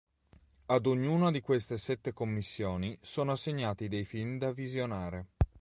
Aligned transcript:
Ad 0.65 0.87
ognuna 0.87 1.29
di 1.29 1.41
queste 1.41 1.77
sette 1.77 2.11
commissioni 2.11 2.97
sono 3.03 3.33
assegnati 3.33 3.87
dei 3.87 4.03
film 4.03 4.39
da 4.39 4.51
visionare. 4.51 5.27